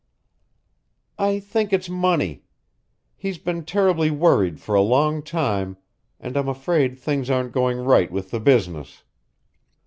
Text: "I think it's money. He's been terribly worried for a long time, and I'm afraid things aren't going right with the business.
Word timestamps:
"I 1.19 1.39
think 1.39 1.71
it's 1.71 1.87
money. 1.87 2.41
He's 3.15 3.37
been 3.37 3.65
terribly 3.65 4.09
worried 4.09 4.59
for 4.59 4.73
a 4.73 4.81
long 4.81 5.21
time, 5.21 5.77
and 6.19 6.35
I'm 6.35 6.49
afraid 6.49 6.97
things 6.97 7.29
aren't 7.29 7.51
going 7.51 7.77
right 7.77 8.09
with 8.11 8.31
the 8.31 8.39
business. 8.39 9.03